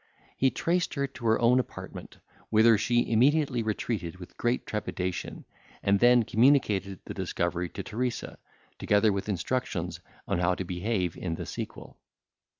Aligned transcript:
He 0.35 0.49
traced 0.49 0.95
her 0.95 1.05
to 1.05 1.27
her 1.27 1.39
own 1.39 1.59
apartment, 1.59 2.17
whither 2.49 2.75
she 2.75 3.07
immediately 3.11 3.61
retreated 3.61 4.15
with 4.17 4.35
great 4.35 4.65
trepidation, 4.65 5.45
and 5.83 5.99
then 5.99 6.23
communicated 6.23 6.97
the 7.05 7.13
discovery 7.13 7.69
to 7.69 7.83
Teresa, 7.83 8.39
together 8.79 9.13
with 9.13 9.29
instructions 9.29 9.99
how 10.27 10.55
to 10.55 10.63
behave 10.63 11.15
in 11.15 11.35
the 11.35 11.45
sequel. 11.45 11.97